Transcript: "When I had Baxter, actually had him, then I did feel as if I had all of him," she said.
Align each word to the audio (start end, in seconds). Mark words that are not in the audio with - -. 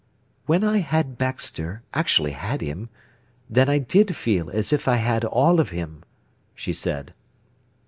"When 0.47 0.63
I 0.63 0.79
had 0.79 1.19
Baxter, 1.19 1.83
actually 1.93 2.31
had 2.31 2.61
him, 2.61 2.89
then 3.47 3.69
I 3.69 3.77
did 3.77 4.15
feel 4.15 4.49
as 4.49 4.73
if 4.73 4.87
I 4.87 4.95
had 4.95 5.23
all 5.23 5.59
of 5.59 5.69
him," 5.69 6.01
she 6.55 6.73
said. 6.73 7.13